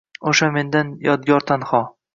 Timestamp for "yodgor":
1.11-1.47